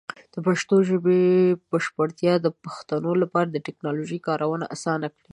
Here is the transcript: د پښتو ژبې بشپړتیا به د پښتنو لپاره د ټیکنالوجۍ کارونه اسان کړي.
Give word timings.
د 0.33 0.35
پښتو 0.47 0.75
ژبې 0.89 1.21
بشپړتیا 1.71 2.33
به 2.35 2.41
د 2.43 2.47
پښتنو 2.63 3.11
لپاره 3.23 3.47
د 3.49 3.57
ټیکنالوجۍ 3.65 4.19
کارونه 4.27 4.65
اسان 4.75 4.99
کړي. 5.15 5.29